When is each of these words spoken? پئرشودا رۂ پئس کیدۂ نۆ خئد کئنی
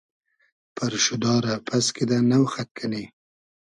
پئرشودا 0.75 1.33
رۂ 1.43 1.53
پئس 1.67 1.85
کیدۂ 1.95 2.17
نۆ 2.29 2.39
خئد 2.51 2.69
کئنی 2.77 3.03